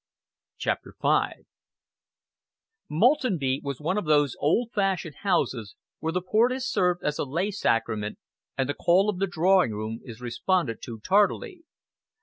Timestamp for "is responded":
10.03-10.81